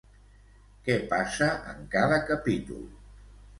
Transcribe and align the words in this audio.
Què 0.87 0.95
passa 1.11 1.51
en 1.75 1.85
cada 1.93 2.19
capítol? 2.33 2.83